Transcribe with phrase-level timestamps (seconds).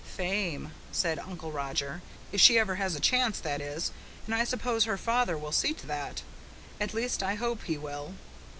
[0.03, 2.01] "Fame," said Uncle Roger.
[2.31, 3.91] "If she ever has a chance, that is,
[4.25, 6.23] and I suppose her father will see to that.
[6.79, 8.15] At least, I hope he will.